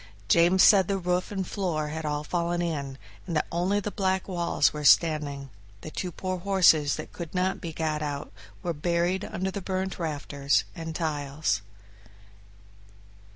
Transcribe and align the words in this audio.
James 0.27 0.63
said 0.63 0.87
the 0.87 0.97
roof 0.97 1.31
and 1.31 1.45
floor 1.47 1.89
had 1.89 2.07
all 2.07 2.23
fallen 2.23 2.59
in, 2.59 2.97
and 3.27 3.35
that 3.35 3.45
only 3.51 3.79
the 3.79 3.91
black 3.91 4.27
walls 4.27 4.73
were 4.73 4.83
standing; 4.83 5.51
the 5.81 5.91
two 5.91 6.11
poor 6.11 6.39
horses 6.39 6.95
that 6.95 7.13
could 7.13 7.35
not 7.35 7.61
be 7.61 7.71
got 7.71 8.01
out 8.01 8.33
were 8.63 8.73
buried 8.73 9.23
under 9.23 9.51
the 9.51 9.61
burnt 9.61 9.99
rafters 9.99 10.63
and 10.75 10.95
tiles. 10.95 11.61